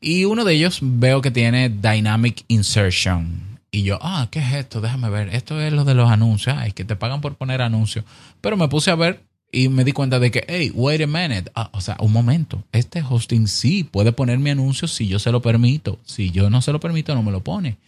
Y 0.00 0.24
uno 0.24 0.46
de 0.46 0.54
ellos 0.54 0.78
veo 0.80 1.20
que 1.20 1.30
tiene 1.30 1.68
Dynamic 1.68 2.46
Insertion. 2.48 3.58
Y 3.70 3.82
yo, 3.82 3.98
ah, 4.00 4.28
¿qué 4.30 4.38
es 4.38 4.54
esto? 4.54 4.80
Déjame 4.80 5.10
ver. 5.10 5.28
Esto 5.34 5.60
es 5.60 5.74
lo 5.74 5.84
de 5.84 5.92
los 5.92 6.10
anuncios. 6.10 6.56
Ay, 6.58 6.72
que 6.72 6.86
te 6.86 6.96
pagan 6.96 7.20
por 7.20 7.34
poner 7.34 7.60
anuncios. 7.60 8.06
Pero 8.40 8.56
me 8.56 8.68
puse 8.68 8.90
a 8.90 8.94
ver 8.94 9.25
y 9.56 9.70
me 9.70 9.84
di 9.84 9.92
cuenta 9.92 10.18
de 10.18 10.30
que, 10.30 10.44
hey, 10.48 10.70
wait 10.74 11.00
a 11.00 11.06
minute. 11.06 11.50
Ah, 11.54 11.70
o 11.72 11.80
sea, 11.80 11.96
un 12.00 12.12
momento. 12.12 12.62
Este 12.72 13.02
hosting 13.02 13.48
sí 13.48 13.84
puede 13.84 14.12
poner 14.12 14.38
mi 14.38 14.50
anuncio 14.50 14.86
si 14.86 15.08
yo 15.08 15.18
se 15.18 15.32
lo 15.32 15.40
permito. 15.40 15.98
Si 16.04 16.30
yo 16.30 16.50
no 16.50 16.60
se 16.60 16.72
lo 16.72 16.78
permito, 16.78 17.14
no 17.14 17.22
me 17.22 17.32
lo 17.32 17.42
pone. 17.42 17.78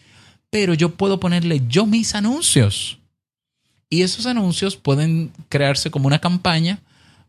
Pero 0.48 0.72
yo 0.72 0.94
puedo 0.94 1.20
ponerle 1.20 1.60
yo 1.68 1.84
mis 1.84 2.14
anuncios. 2.14 3.00
Y 3.90 4.00
esos 4.00 4.24
anuncios 4.24 4.76
pueden 4.76 5.30
crearse 5.50 5.90
como 5.90 6.06
una 6.06 6.20
campaña 6.20 6.80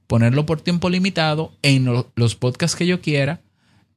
ponerlo 0.08 0.46
por 0.46 0.62
tiempo 0.62 0.90
limitado 0.90 1.52
en 1.62 2.06
los 2.16 2.36
podcasts 2.36 2.78
que 2.78 2.88
yo 2.88 3.02
quiera, 3.02 3.42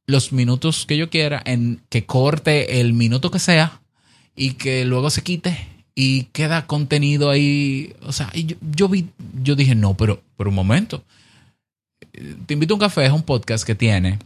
los 0.07 0.33
minutos 0.33 0.87
que 0.87 0.97
yo 0.97 1.09
quiera, 1.09 1.41
en 1.47 1.83
que 1.89 2.05
corte 2.05 2.81
el 2.81 2.95
minuto 2.95 3.31
que 3.31 3.39
sea 3.39 3.81
y 4.35 4.55
que 4.55 4.85
luego 4.85 5.09
se 5.11 5.23
quite 5.23 5.72
y 5.95 6.25
queda 6.25 6.67
contenido 6.67 7.31
ahí. 7.31 7.95
O 8.03 8.13
sea, 8.13 8.31
yo, 8.35 8.89
vi, 8.89 9.09
yo 9.43 9.57
dije, 9.57 9.75
no, 9.75 9.95
pero, 9.97 10.23
pero 10.37 10.51
un 10.51 10.57
momento. 10.57 11.05
Te 12.47 12.55
invito 12.55 12.75
a 12.75 12.77
un 12.77 12.81
café, 12.81 13.07
es 13.07 13.13
un 13.13 13.23
podcast 13.23 13.65
que 13.67 13.75
tiene 13.75 14.19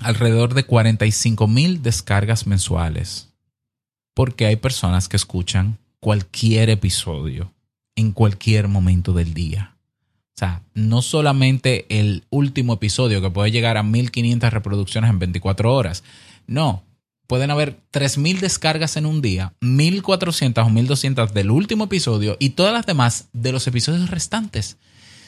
alrededor 0.00 0.54
de 0.54 0.64
45 0.64 1.46
mil 1.48 1.82
descargas 1.82 2.46
mensuales. 2.46 3.28
Porque 4.14 4.46
hay 4.46 4.56
personas 4.56 5.08
que 5.08 5.16
escuchan 5.16 5.78
cualquier 6.00 6.70
episodio 6.70 7.52
en 7.96 8.12
cualquier 8.12 8.68
momento 8.68 9.12
del 9.12 9.34
día. 9.34 9.76
O 10.36 10.38
sea, 10.38 10.62
no 10.74 11.02
solamente 11.02 11.86
el 11.88 12.24
último 12.30 12.74
episodio 12.74 13.20
que 13.20 13.30
puede 13.30 13.50
llegar 13.50 13.76
a 13.76 13.82
1500 13.82 14.52
reproducciones 14.52 15.10
en 15.10 15.18
24 15.18 15.74
horas. 15.74 16.04
No, 16.46 16.84
pueden 17.28 17.50
haber 17.50 17.78
3000 17.90 18.40
descargas 18.40 18.96
en 18.96 19.06
un 19.06 19.20
día, 19.22 19.52
1400 19.60 20.66
o 20.66 20.70
1200 20.70 21.34
del 21.34 21.50
último 21.50 21.84
episodio 21.84 22.36
y 22.40 22.50
todas 22.50 22.72
las 22.72 22.86
demás 22.86 23.28
de 23.34 23.52
los 23.52 23.66
episodios 23.66 24.10
restantes. 24.10 24.78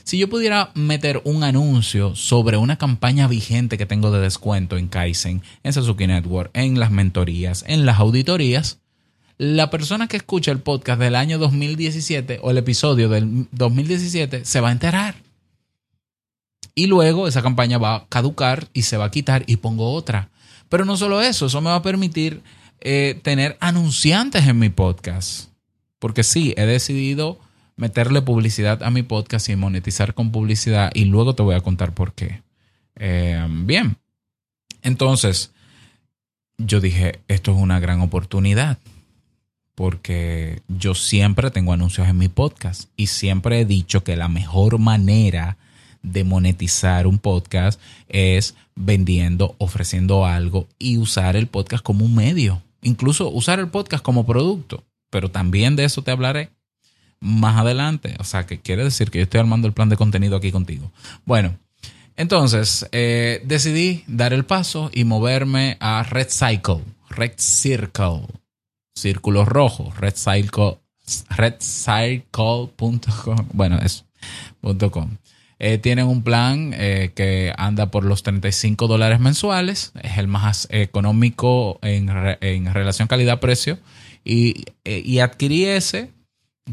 Si 0.02 0.18
yo 0.18 0.28
pudiera 0.30 0.70
meter 0.74 1.20
un 1.24 1.44
anuncio 1.44 2.16
sobre 2.16 2.56
una 2.56 2.78
campaña 2.78 3.28
vigente 3.28 3.76
que 3.76 3.84
tengo 3.84 4.10
de 4.10 4.20
descuento 4.20 4.78
en 4.78 4.88
Kaizen, 4.88 5.42
en 5.62 5.72
Suzuki 5.74 6.06
Network, 6.06 6.50
en 6.54 6.80
las 6.80 6.90
mentorías, 6.90 7.64
en 7.68 7.84
las 7.84 7.98
auditorías, 7.98 8.78
la 9.36 9.68
persona 9.68 10.08
que 10.08 10.16
escucha 10.16 10.52
el 10.52 10.60
podcast 10.60 11.00
del 11.00 11.14
año 11.14 11.38
2017 11.38 12.40
o 12.42 12.50
el 12.50 12.58
episodio 12.58 13.10
del 13.10 13.46
2017 13.52 14.46
se 14.46 14.60
va 14.60 14.70
a 14.70 14.72
enterar. 14.72 15.16
Y 16.74 16.86
luego 16.86 17.28
esa 17.28 17.42
campaña 17.42 17.76
va 17.76 17.94
a 17.94 18.06
caducar 18.08 18.68
y 18.72 18.82
se 18.82 18.96
va 18.96 19.04
a 19.04 19.10
quitar 19.10 19.44
y 19.46 19.56
pongo 19.56 19.92
otra. 19.92 20.29
Pero 20.70 20.86
no 20.86 20.96
solo 20.96 21.20
eso, 21.20 21.46
eso 21.46 21.60
me 21.60 21.68
va 21.68 21.76
a 21.76 21.82
permitir 21.82 22.42
eh, 22.80 23.20
tener 23.22 23.58
anunciantes 23.60 24.46
en 24.46 24.58
mi 24.58 24.70
podcast. 24.70 25.50
Porque 25.98 26.22
sí, 26.22 26.54
he 26.56 26.64
decidido 26.64 27.38
meterle 27.76 28.22
publicidad 28.22 28.82
a 28.82 28.90
mi 28.90 29.02
podcast 29.02 29.48
y 29.50 29.56
monetizar 29.56 30.14
con 30.14 30.32
publicidad 30.32 30.90
y 30.94 31.04
luego 31.04 31.34
te 31.34 31.42
voy 31.42 31.56
a 31.56 31.60
contar 31.60 31.92
por 31.92 32.14
qué. 32.14 32.42
Eh, 32.96 33.46
bien, 33.50 33.96
entonces 34.82 35.50
yo 36.56 36.80
dije, 36.80 37.20
esto 37.26 37.52
es 37.52 37.58
una 37.58 37.80
gran 37.80 38.00
oportunidad 38.00 38.78
porque 39.74 40.62
yo 40.68 40.94
siempre 40.94 41.50
tengo 41.50 41.72
anuncios 41.72 42.06
en 42.06 42.18
mi 42.18 42.28
podcast 42.28 42.90
y 42.96 43.08
siempre 43.08 43.60
he 43.60 43.64
dicho 43.64 44.04
que 44.04 44.16
la 44.16 44.28
mejor 44.28 44.78
manera 44.78 45.56
de 46.02 46.24
monetizar 46.24 47.06
un 47.06 47.18
podcast 47.18 47.80
es 48.08 48.54
vendiendo, 48.74 49.54
ofreciendo 49.58 50.26
algo 50.26 50.68
y 50.78 50.98
usar 50.98 51.36
el 51.36 51.46
podcast 51.46 51.82
como 51.82 52.04
un 52.04 52.14
medio, 52.14 52.62
incluso 52.82 53.30
usar 53.30 53.58
el 53.58 53.68
podcast 53.68 54.02
como 54.02 54.26
producto, 54.26 54.84
pero 55.10 55.30
también 55.30 55.76
de 55.76 55.84
eso 55.84 56.02
te 56.02 56.10
hablaré 56.10 56.50
más 57.20 57.58
adelante. 57.58 58.16
O 58.18 58.24
sea, 58.24 58.46
que 58.46 58.60
quiere 58.60 58.84
decir 58.84 59.10
que 59.10 59.18
yo 59.18 59.24
estoy 59.24 59.40
armando 59.40 59.66
el 59.66 59.74
plan 59.74 59.88
de 59.88 59.96
contenido 59.96 60.36
aquí 60.36 60.52
contigo. 60.52 60.90
Bueno, 61.26 61.58
entonces 62.16 62.88
eh, 62.92 63.42
decidí 63.44 64.04
dar 64.06 64.32
el 64.32 64.44
paso 64.44 64.90
y 64.94 65.04
moverme 65.04 65.76
a 65.80 66.02
Red 66.02 66.28
Cycle, 66.30 66.82
Red 67.10 67.32
Circle 67.36 68.26
círculo 69.00 69.44
rojo, 69.44 69.92
redcycle, 69.96 70.78
redcycle.com. 71.30 73.48
Bueno, 73.52 73.78
es 73.78 74.04
.com. 74.90 75.16
Eh, 75.62 75.76
tienen 75.76 76.06
un 76.06 76.22
plan 76.22 76.72
eh, 76.74 77.12
que 77.14 77.52
anda 77.58 77.90
por 77.90 78.04
los 78.04 78.22
35 78.22 78.88
dólares 78.88 79.20
mensuales. 79.20 79.92
Es 80.02 80.16
el 80.16 80.26
más 80.26 80.66
económico 80.70 81.78
en, 81.82 82.08
relación 82.72 83.06
calidad-precio. 83.06 83.78
Y, 84.24 84.64
eh, 84.84 85.02
y, 85.04 85.18
adquirí 85.18 85.66
ese 85.66 86.10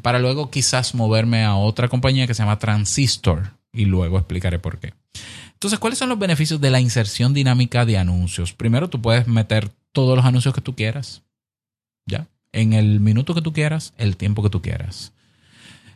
para 0.01 0.19
luego 0.19 0.49
quizás 0.49 0.95
moverme 0.95 1.43
a 1.43 1.55
otra 1.55 1.89
compañía 1.89 2.27
que 2.27 2.33
se 2.33 2.43
llama 2.43 2.59
Transistor. 2.59 3.51
Y 3.73 3.85
luego 3.85 4.17
explicaré 4.17 4.57
por 4.57 4.79
qué. 4.79 4.93
Entonces, 5.51 5.79
¿cuáles 5.79 5.99
son 5.99 6.07
los 6.07 6.19
beneficios 6.19 6.61
de 6.61 6.71
la 6.71 6.79
inserción 6.79 7.33
dinámica 7.33 7.85
de 7.85 7.97
anuncios? 7.97 8.53
Primero, 8.53 8.89
tú 8.89 9.01
puedes 9.01 9.27
meter 9.27 9.69
todos 9.91 10.15
los 10.15 10.25
anuncios 10.25 10.53
que 10.53 10.61
tú 10.61 10.75
quieras. 10.75 11.23
¿ya? 12.05 12.27
En 12.53 12.71
el 12.71 13.01
minuto 13.01 13.35
que 13.35 13.41
tú 13.41 13.51
quieras, 13.51 13.93
el 13.97 14.15
tiempo 14.15 14.43
que 14.43 14.49
tú 14.49 14.61
quieras. 14.61 15.11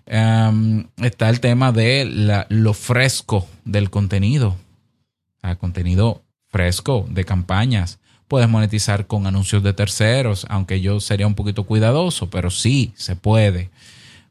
Em, 0.06 0.88
está 0.98 1.30
el 1.30 1.40
tema 1.40 1.72
de 1.72 2.46
lo 2.50 2.74
fresco 2.74 3.48
del 3.66 3.90
contenido. 3.90 4.58
Contenido 5.60 6.24
fresco 6.50 7.06
de 7.10 7.26
campañas. 7.26 8.00
Puedes 8.28 8.48
monetizar 8.48 9.08
con 9.08 9.28
anuncios 9.28 9.64
de 9.64 9.74
terceros, 9.74 10.46
aunque 10.50 10.80
yo 10.82 11.00
sería 11.00 11.28
un 11.28 11.36
poquito 11.36 11.66
cuidadoso, 11.66 12.30
pero 12.30 12.50
sí 12.50 12.94
se 12.96 13.16
puede. 13.16 13.70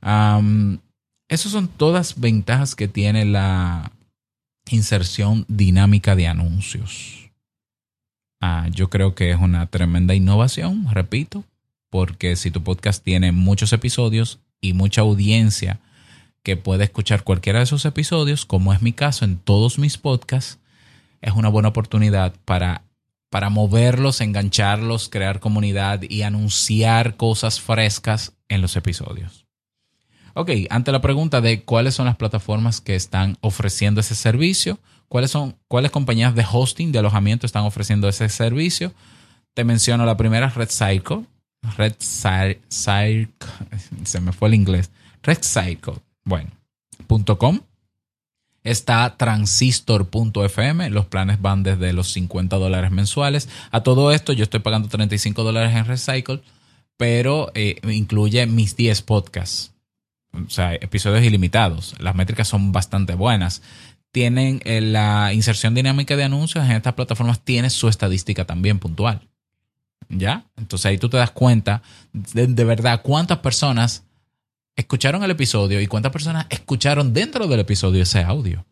esas 0.01 1.53
son 1.53 1.69
todas 1.69 2.19
ventajas 2.19 2.75
que 2.75 2.89
tiene 2.89 3.25
la 3.25 3.93
inserción 4.71 5.45
dinámica 5.49 6.17
de 6.17 6.29
anuncios. 6.29 7.31
Ah, 8.41 8.69
yo 8.73 8.89
creo 8.89 9.15
que 9.15 9.31
es 9.31 9.39
una 9.39 9.67
tremenda 9.67 10.15
innovación, 10.15 10.87
repito, 10.91 11.45
porque 11.91 12.37
si 12.37 12.51
tu 12.51 12.63
podcast 12.63 13.05
tiene 13.05 13.33
muchos 13.33 13.73
episodios 13.75 14.39
y 14.61 14.73
mucha 14.73 15.01
audiencia 15.01 15.81
que 16.43 16.57
puede 16.57 16.85
escuchar 16.85 17.23
cualquiera 17.25 17.59
de 17.59 17.65
esos 17.65 17.85
episodios, 17.85 18.47
como 18.47 18.73
es 18.73 18.83
mi 18.83 18.93
caso 18.93 19.25
en 19.25 19.37
todos 19.39 19.79
mis 19.79 19.99
podcasts, 19.99 20.59
es 21.21 21.35
una 21.35 21.49
buena 21.49 21.69
oportunidad 21.69 22.35
para, 22.45 22.83
para 23.29 23.51
moverlos, 23.51 24.21
engancharlos, 24.21 25.09
crear 25.09 25.41
comunidad 25.41 26.03
y 26.03 26.23
anunciar 26.23 27.17
cosas 27.17 27.61
frescas 27.61 28.33
en 28.49 28.63
los 28.63 28.77
episodios. 28.77 29.47
Ok, 30.35 30.51
ante 30.71 30.93
la 30.93 31.01
pregunta 31.01 31.41
de 31.41 31.63
cuáles 31.63 31.95
son 31.95 32.07
las 32.07 32.17
plataformas 32.17 32.81
que 32.81 32.95
están 32.95 33.37
ofreciendo 33.41 34.01
ese 34.01 34.15
servicio, 34.15 34.79
cuáles 35.09 35.33
son, 35.33 35.57
cuáles 35.69 35.91
compañías 35.91 36.35
de 36.35 36.47
hosting, 36.51 36.93
de 36.93 37.01
alojamiento 37.01 37.47
están 37.47 37.65
ofreciendo 37.65 38.09
ese 38.09 38.29
servicio, 38.29 38.95
te 39.55 39.65
menciono 39.65 40.07
la 40.07 40.17
primera, 40.17 40.49
RedCycle, 40.49 41.27
Red 41.77 41.95
se 41.99 42.59
me 44.21 44.33
fue 44.33 44.49
el 44.49 44.55
inglés. 44.55 44.91
Red 45.23 45.41
bueno. 46.25 46.51
Está 48.63 49.17
transistor.fm, 49.17 50.91
los 50.91 51.07
planes 51.07 51.41
van 51.41 51.63
desde 51.63 51.95
los 51.95 52.13
50 52.13 52.57
dólares 52.57 52.91
mensuales. 52.91 53.49
A 53.71 53.83
todo 53.83 54.13
esto 54.13 54.35
yo 54.35 54.45
estoy 54.45 54.61
pagando 54.61 54.89
35 54.89 55.43
dólares 55.43 55.75
en 55.75 55.87
Recycle, 55.87 56.43
pero 56.99 57.51
eh, 57.55 57.81
incluye 57.85 58.45
mis 58.47 58.77
10 58.77 59.01
podcasts, 59.03 59.73
o 60.33 60.51
sea, 60.51 60.75
episodios 60.75 61.25
ilimitados. 61.25 61.95
Las 61.99 62.15
métricas 62.15 62.49
son 62.49 62.73
bastante 62.73 63.15
buenas. 63.15 63.63
Tienen 64.13 64.61
eh, 64.65 64.83
la 64.83 65.33
inserción 65.33 65.75
dinámica 65.75 66.17
de 66.17 66.25
anuncios 66.25 66.65
en 66.65 66.73
estas 66.73 66.95
plataformas, 66.95 67.41
tiene 67.41 67.71
su 67.71 67.89
estadística 67.89 68.45
también 68.45 68.79
puntual. 68.79 69.30
¿Ya? 70.11 70.45
Entonces 70.57 70.87
ahí 70.87 70.99
tú 70.99 71.09
te 71.09 71.17
das 71.17 71.31
cuenta 71.31 71.83
de, 72.13 72.65
verdad 72.65 73.01
cuántas 73.03 73.39
personas 73.39 74.03
escucharon 74.75 75.23
el 75.23 75.31
episodio 75.31 75.81
y 75.81 75.87
cuántas 75.87 76.11
personas 76.11 76.47
escucharon 76.51 77.13
dentro 77.13 77.47
del 77.47 77.61
episodio 77.61 78.03
ese 78.03 78.21
audio. 78.21 78.67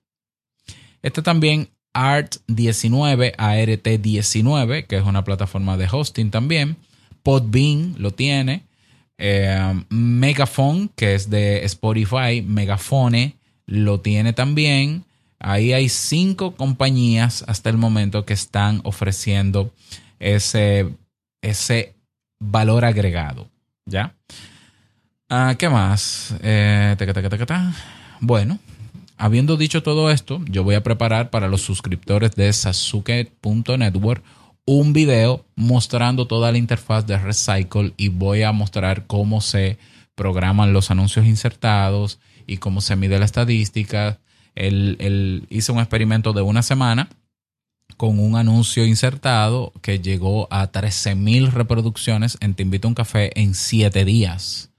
Este 1.00 1.22
también 1.22 1.68
Art19, 1.94 3.36
ART19, 3.36 4.86
que 4.86 4.96
es 4.96 5.04
una 5.04 5.22
plataforma 5.22 5.76
de 5.76 5.88
hosting 5.90 6.30
también. 6.30 6.76
Podbean 7.22 7.94
lo 7.98 8.10
tiene. 8.10 8.64
Eh, 9.16 9.84
Megaphone, 9.90 10.90
que 10.96 11.14
es 11.14 11.30
de 11.30 11.64
Spotify, 11.64 12.42
Megafone 12.44 13.36
lo 13.66 14.00
tiene 14.00 14.32
también. 14.32 15.04
Ahí 15.38 15.72
hay 15.72 15.88
cinco 15.88 16.56
compañías 16.56 17.44
hasta 17.46 17.70
el 17.70 17.76
momento 17.76 18.24
que 18.24 18.34
están 18.34 18.80
ofreciendo 18.82 19.72
ese 20.18 20.88
ese 21.42 21.94
valor 22.40 22.84
agregado. 22.84 23.48
¿Ya? 23.86 24.14
Ah, 25.28 25.54
¿Qué 25.58 25.68
más? 25.68 26.34
Eh, 26.42 26.96
bueno, 28.20 28.58
habiendo 29.16 29.56
dicho 29.56 29.82
todo 29.82 30.10
esto, 30.10 30.40
yo 30.46 30.64
voy 30.64 30.74
a 30.74 30.82
preparar 30.82 31.30
para 31.30 31.48
los 31.48 31.62
suscriptores 31.62 32.34
de 32.34 32.52
Sasuke.network 32.52 34.22
un 34.64 34.92
video 34.92 35.46
mostrando 35.56 36.26
toda 36.26 36.52
la 36.52 36.58
interfaz 36.58 37.06
de 37.06 37.18
Recycle 37.18 37.94
y 37.96 38.08
voy 38.08 38.42
a 38.42 38.52
mostrar 38.52 39.06
cómo 39.06 39.40
se 39.40 39.78
programan 40.14 40.74
los 40.74 40.90
anuncios 40.90 41.24
insertados 41.24 42.20
y 42.46 42.58
cómo 42.58 42.82
se 42.82 42.94
mide 42.94 43.18
la 43.18 43.24
estadística. 43.24 44.18
Él, 44.54 45.46
hice 45.48 45.72
un 45.72 45.78
experimento 45.78 46.34
de 46.34 46.42
una 46.42 46.62
semana 46.62 47.08
con 47.98 48.20
un 48.20 48.36
anuncio 48.36 48.86
insertado 48.86 49.72
que 49.82 49.98
llegó 49.98 50.46
a 50.50 50.70
13.000 50.70 51.50
reproducciones 51.50 52.38
en 52.40 52.54
Te 52.54 52.62
invito 52.62 52.86
a 52.86 52.90
un 52.90 52.94
café 52.94 53.38
en 53.38 53.54
7 53.54 54.04
días. 54.06 54.70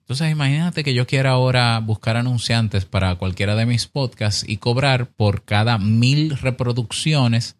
Entonces 0.00 0.32
imagínate 0.32 0.82
que 0.82 0.94
yo 0.94 1.06
quiera 1.06 1.30
ahora 1.30 1.78
buscar 1.78 2.16
anunciantes 2.16 2.86
para 2.86 3.14
cualquiera 3.16 3.56
de 3.56 3.66
mis 3.66 3.86
podcasts 3.86 4.44
y 4.48 4.56
cobrar 4.56 5.10
por 5.10 5.44
cada 5.44 5.78
mil 5.78 6.36
reproducciones 6.36 7.56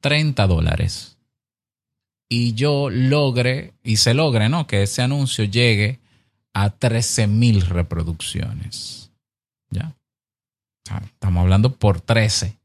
30 0.00 0.46
dólares. 0.46 1.18
Y 2.28 2.54
yo 2.54 2.88
logre, 2.90 3.74
y 3.84 3.98
se 3.98 4.14
logre, 4.14 4.48
¿no? 4.48 4.66
Que 4.66 4.82
ese 4.82 5.02
anuncio 5.02 5.44
llegue 5.44 6.00
a 6.54 6.70
13 6.70 7.26
mil 7.26 7.60
reproducciones. 7.60 9.12
¿Ya? 9.68 9.94
Estamos 11.04 11.42
hablando 11.42 11.76
por 11.76 12.00
13. 12.00 12.59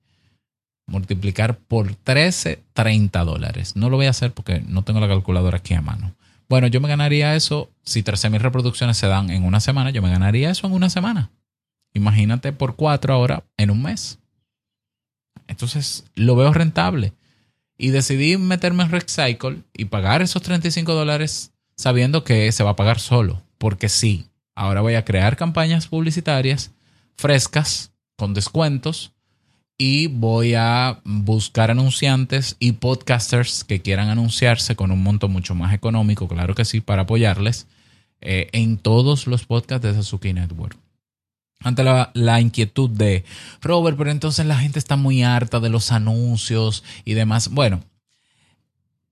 Multiplicar 0.87 1.57
por 1.57 1.95
13, 1.95 2.63
30 2.73 3.23
dólares. 3.23 3.75
No 3.75 3.89
lo 3.89 3.97
voy 3.97 4.05
a 4.05 4.11
hacer 4.11 4.31
porque 4.33 4.61
no 4.67 4.83
tengo 4.83 4.99
la 4.99 5.07
calculadora 5.07 5.57
aquí 5.57 5.73
a 5.73 5.81
mano. 5.81 6.13
Bueno, 6.47 6.67
yo 6.67 6.79
me 6.79 6.87
ganaría 6.87 7.35
eso, 7.35 7.71
si 7.83 8.03
13 8.03 8.29
mil 8.29 8.39
reproducciones 8.39 8.97
se 8.97 9.07
dan 9.07 9.31
en 9.31 9.43
una 9.43 9.59
semana, 9.59 9.89
yo 9.89 10.01
me 10.01 10.11
ganaría 10.11 10.51
eso 10.51 10.67
en 10.67 10.73
una 10.73 10.89
semana. 10.89 11.31
Imagínate 11.93 12.51
por 12.51 12.75
cuatro 12.75 13.13
ahora 13.13 13.43
en 13.57 13.71
un 13.71 13.81
mes. 13.81 14.19
Entonces, 15.47 16.05
lo 16.15 16.35
veo 16.35 16.53
rentable. 16.53 17.13
Y 17.77 17.89
decidí 17.89 18.37
meterme 18.37 18.83
en 18.83 18.91
Recycle 18.91 19.63
y 19.73 19.85
pagar 19.85 20.21
esos 20.21 20.41
35 20.41 20.93
dólares 20.93 21.51
sabiendo 21.75 22.23
que 22.23 22.51
se 22.51 22.63
va 22.63 22.71
a 22.71 22.75
pagar 22.75 22.99
solo. 22.99 23.41
Porque 23.57 23.89
sí, 23.89 24.27
ahora 24.53 24.81
voy 24.81 24.95
a 24.95 25.05
crear 25.05 25.35
campañas 25.35 25.87
publicitarias 25.87 26.71
frescas, 27.15 27.91
con 28.17 28.33
descuentos, 28.33 29.13
y 29.77 30.07
voy 30.07 30.53
a 30.53 31.01
buscar 31.03 31.71
anunciantes 31.71 32.55
y 32.59 32.73
podcasters 32.73 33.63
que 33.63 33.81
quieran 33.81 34.09
anunciarse 34.09 34.75
con 34.75 34.91
un 34.91 35.03
monto 35.03 35.27
mucho 35.27 35.53
más 35.53 35.73
económico, 35.73 36.27
claro 36.27 36.55
que 36.55 36.65
sí, 36.65 36.79
para 36.79 37.03
apoyarles 37.03 37.67
eh, 38.21 38.47
en 38.53 38.77
todos 38.77 39.27
los 39.27 39.45
podcasts 39.45 39.85
de 39.85 39.93
Sasuke 39.93 40.33
Network. 40.33 40.77
Ante 41.59 41.83
la, 41.83 42.11
la, 42.13 42.41
inquietud 42.41 42.89
de 42.89 43.25
Robert, 43.61 43.97
pero 43.97 44.11
entonces 44.11 44.45
la 44.45 44.57
gente 44.57 44.77
está 44.77 44.97
muy 44.97 45.23
harta 45.23 45.59
de 45.59 45.69
los 45.69 45.91
anuncios 45.91 46.83
y 47.05 47.13
demás. 47.13 47.49
Bueno, 47.49 47.81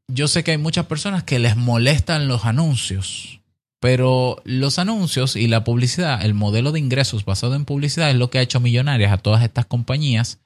yo 0.08 0.28
sé 0.28 0.44
que 0.44 0.52
hay 0.52 0.58
muchas 0.58 0.86
personas 0.86 1.24
que 1.24 1.40
les 1.40 1.56
molestan 1.56 2.28
los 2.28 2.46
anuncios, 2.46 3.40
pero 3.80 4.42
los 4.46 4.78
anuncios 4.78 5.36
y 5.36 5.48
la 5.48 5.64
publicidad, 5.64 6.24
el 6.24 6.34
modelo 6.34 6.72
de 6.72 6.80
ingresos 6.80 7.26
basado 7.26 7.56
en 7.56 7.66
publicidad 7.66 8.12
es 8.12 8.18
lo 8.18 8.30
que 8.30 8.38
ha 8.38 8.44
hecho 8.44 8.60
millonarias 8.60 9.12
a 9.12 9.18
todas 9.18 9.44
estas 9.44 9.66
compañías 9.66 10.40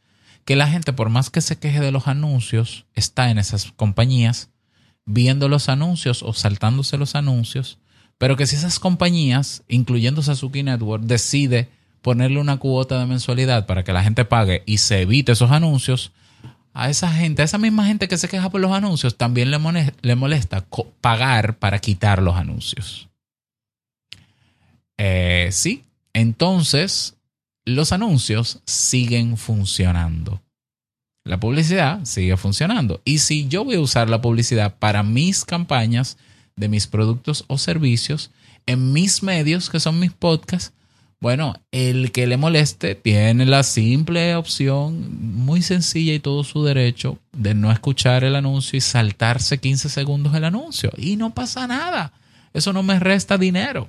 que 0.47 0.55
la 0.55 0.69
gente, 0.69 0.93
por 0.93 1.09
más 1.09 1.29
que 1.29 1.41
se 1.41 1.59
queje 1.59 1.81
de 1.81 1.91
los 1.91 2.07
anuncios, 2.07 2.85
está 2.95 3.29
en 3.31 3.37
esas 3.37 3.73
compañías 3.73 4.49
viendo 5.05 5.49
los 5.49 5.67
anuncios 5.67 6.23
o 6.23 6.31
saltándose 6.31 6.97
los 6.97 7.15
anuncios, 7.15 7.79
pero 8.17 8.37
que 8.37 8.47
si 8.47 8.55
esas 8.55 8.79
compañías, 8.79 9.63
incluyendo 9.67 10.23
Sasuke 10.23 10.63
Network, 10.63 11.03
decide 11.03 11.67
ponerle 12.01 12.39
una 12.39 12.55
cuota 12.55 12.97
de 12.97 13.07
mensualidad 13.07 13.65
para 13.65 13.83
que 13.83 13.91
la 13.91 14.03
gente 14.03 14.23
pague 14.23 14.63
y 14.65 14.77
se 14.77 15.01
evite 15.01 15.33
esos 15.33 15.51
anuncios, 15.51 16.13
a 16.73 16.89
esa 16.89 17.11
gente, 17.11 17.41
a 17.41 17.45
esa 17.45 17.57
misma 17.57 17.85
gente 17.85 18.07
que 18.07 18.17
se 18.17 18.29
queja 18.29 18.49
por 18.49 18.61
los 18.61 18.71
anuncios, 18.71 19.17
también 19.17 19.51
le 19.51 19.57
molesta, 19.57 19.97
le 20.01 20.15
molesta 20.15 20.65
pagar 21.01 21.57
para 21.57 21.79
quitar 21.79 22.21
los 22.21 22.37
anuncios. 22.37 23.09
Eh, 24.97 25.49
sí, 25.51 25.83
entonces 26.13 27.16
los 27.67 27.91
anuncios 27.91 28.61
siguen 28.65 29.35
funcionando. 29.35 30.41
La 31.25 31.37
publicidad 31.37 32.05
sigue 32.05 32.37
funcionando. 32.37 33.01
Y 33.03 33.17
si 33.17 33.49
yo 33.49 33.65
voy 33.65 33.75
a 33.75 33.81
usar 33.81 34.09
la 34.09 34.21
publicidad 34.21 34.77
para 34.79 35.03
mis 35.03 35.43
campañas 35.43 36.17
de 36.55 36.69
mis 36.69 36.87
productos 36.87 37.43
o 37.47 37.57
servicios 37.57 38.31
en 38.65 38.93
mis 38.93 39.21
medios, 39.21 39.69
que 39.69 39.81
son 39.81 39.99
mis 39.99 40.13
podcasts, 40.13 40.71
bueno, 41.19 41.55
el 41.71 42.13
que 42.13 42.25
le 42.25 42.37
moleste 42.37 42.95
tiene 42.95 43.45
la 43.45 43.63
simple 43.63 44.35
opción, 44.35 45.35
muy 45.35 45.61
sencilla 45.61 46.13
y 46.13 46.19
todo 46.19 46.45
su 46.45 46.63
derecho, 46.63 47.19
de 47.33 47.53
no 47.53 47.69
escuchar 47.69 48.23
el 48.23 48.37
anuncio 48.37 48.77
y 48.77 48.81
saltarse 48.81 49.57
15 49.57 49.89
segundos 49.89 50.33
el 50.35 50.45
anuncio. 50.45 50.89
Y 50.95 51.17
no 51.17 51.33
pasa 51.33 51.67
nada. 51.67 52.13
Eso 52.53 52.71
no 52.71 52.81
me 52.81 52.97
resta 52.97 53.37
dinero. 53.37 53.87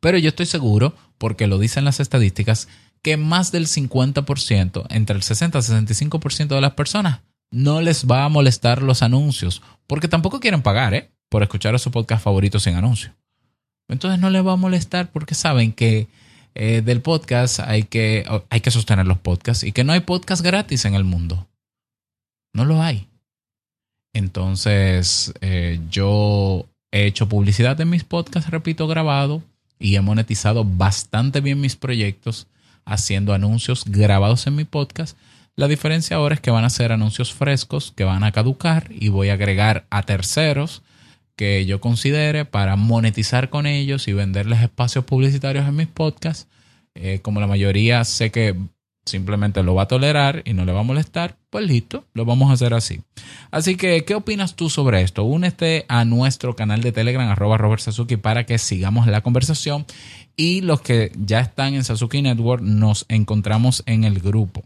Pero 0.00 0.18
yo 0.18 0.28
estoy 0.28 0.46
seguro, 0.46 0.94
porque 1.18 1.46
lo 1.46 1.58
dicen 1.58 1.84
las 1.84 2.00
estadísticas, 2.00 2.68
que 3.02 3.16
más 3.16 3.52
del 3.52 3.66
50%, 3.66 4.86
entre 4.90 5.16
el 5.16 5.22
60 5.22 5.58
y 5.58 5.62
65% 5.62 6.48
de 6.48 6.60
las 6.60 6.72
personas, 6.72 7.20
no 7.50 7.80
les 7.80 8.06
va 8.06 8.24
a 8.24 8.28
molestar 8.28 8.82
los 8.82 9.02
anuncios, 9.02 9.62
porque 9.86 10.08
tampoco 10.08 10.40
quieren 10.40 10.62
pagar, 10.62 10.94
¿eh? 10.94 11.10
Por 11.28 11.42
escuchar 11.42 11.74
a 11.74 11.78
su 11.78 11.90
podcast 11.90 12.22
favorito 12.22 12.58
sin 12.58 12.74
anuncio. 12.74 13.14
Entonces 13.88 14.20
no 14.20 14.30
les 14.30 14.44
va 14.44 14.52
a 14.52 14.56
molestar 14.56 15.10
porque 15.12 15.34
saben 15.34 15.72
que 15.72 16.08
eh, 16.54 16.82
del 16.82 17.02
podcast 17.02 17.60
hay 17.60 17.84
que, 17.84 18.24
hay 18.50 18.60
que 18.60 18.70
sostener 18.70 19.06
los 19.06 19.18
podcasts 19.18 19.64
y 19.64 19.72
que 19.72 19.84
no 19.84 19.92
hay 19.92 20.00
podcast 20.00 20.42
gratis 20.42 20.84
en 20.84 20.94
el 20.94 21.04
mundo. 21.04 21.46
No 22.52 22.64
lo 22.64 22.82
hay. 22.82 23.06
Entonces 24.12 25.32
eh, 25.40 25.78
yo 25.90 26.66
he 26.90 27.06
hecho 27.06 27.28
publicidad 27.28 27.80
en 27.80 27.90
mis 27.90 28.04
podcasts, 28.04 28.50
repito, 28.50 28.88
grabado 28.88 29.42
y 29.78 29.96
he 29.96 30.00
monetizado 30.00 30.64
bastante 30.64 31.40
bien 31.40 31.60
mis 31.60 31.76
proyectos 31.76 32.46
haciendo 32.84 33.34
anuncios 33.34 33.84
grabados 33.84 34.46
en 34.46 34.56
mi 34.56 34.64
podcast. 34.64 35.16
La 35.56 35.68
diferencia 35.68 36.16
ahora 36.16 36.34
es 36.34 36.40
que 36.40 36.50
van 36.50 36.64
a 36.64 36.70
ser 36.70 36.92
anuncios 36.92 37.32
frescos 37.32 37.92
que 37.96 38.04
van 38.04 38.24
a 38.24 38.32
caducar 38.32 38.88
y 38.90 39.08
voy 39.08 39.30
a 39.30 39.34
agregar 39.34 39.86
a 39.90 40.02
terceros 40.02 40.82
que 41.34 41.66
yo 41.66 41.80
considere 41.80 42.44
para 42.44 42.76
monetizar 42.76 43.50
con 43.50 43.66
ellos 43.66 44.08
y 44.08 44.12
venderles 44.12 44.62
espacios 44.62 45.04
publicitarios 45.04 45.66
en 45.66 45.76
mis 45.76 45.86
podcasts. 45.86 46.48
Eh, 46.94 47.20
como 47.20 47.40
la 47.40 47.46
mayoría 47.46 48.04
sé 48.04 48.30
que 48.30 48.56
simplemente 49.06 49.62
lo 49.62 49.74
va 49.74 49.84
a 49.84 49.88
tolerar 49.88 50.42
y 50.44 50.52
no 50.52 50.64
le 50.64 50.72
va 50.72 50.80
a 50.80 50.84
molestar, 50.84 51.36
pues 51.48 51.64
listo, 51.66 52.04
lo 52.12 52.24
vamos 52.24 52.50
a 52.50 52.54
hacer 52.54 52.74
así. 52.74 53.00
Así 53.50 53.76
que, 53.76 54.04
¿qué 54.04 54.14
opinas 54.14 54.56
tú 54.56 54.68
sobre 54.68 55.00
esto? 55.00 55.22
Únete 55.22 55.86
a 55.88 56.04
nuestro 56.04 56.56
canal 56.56 56.82
de 56.82 56.92
Telegram, 56.92 57.28
arroba 57.28 57.56
Robert 57.56 57.80
Sasuki, 57.80 58.16
para 58.16 58.44
que 58.44 58.58
sigamos 58.58 59.06
la 59.06 59.22
conversación. 59.22 59.86
Y 60.36 60.60
los 60.60 60.82
que 60.82 61.12
ya 61.16 61.40
están 61.40 61.74
en 61.74 61.84
Sasuki 61.84 62.20
Network, 62.20 62.62
nos 62.62 63.06
encontramos 63.08 63.82
en 63.86 64.04
el 64.04 64.20
grupo. 64.20 64.62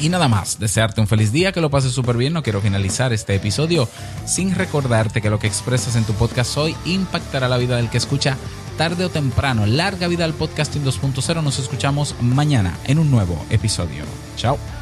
Y 0.00 0.08
nada 0.08 0.28
más, 0.28 0.58
desearte 0.58 1.00
un 1.00 1.06
feliz 1.06 1.30
día, 1.30 1.52
que 1.52 1.60
lo 1.60 1.70
pases 1.70 1.92
súper 1.92 2.16
bien. 2.16 2.32
No 2.32 2.42
quiero 2.42 2.60
finalizar 2.60 3.12
este 3.12 3.34
episodio 3.34 3.88
sin 4.24 4.54
recordarte 4.54 5.20
que 5.20 5.30
lo 5.30 5.38
que 5.38 5.46
expresas 5.46 5.94
en 5.94 6.04
tu 6.04 6.14
podcast 6.14 6.56
hoy 6.56 6.74
impactará 6.86 7.48
la 7.48 7.58
vida 7.58 7.76
del 7.76 7.90
que 7.90 7.98
escucha 7.98 8.38
tarde 8.80 9.04
o 9.04 9.10
temprano. 9.10 9.66
Larga 9.66 10.08
vida 10.08 10.24
al 10.24 10.32
podcasting 10.32 10.82
2.0. 10.82 11.42
Nos 11.42 11.58
escuchamos 11.58 12.14
mañana 12.22 12.78
en 12.86 12.98
un 12.98 13.10
nuevo 13.10 13.44
episodio. 13.50 14.04
Chao. 14.36 14.79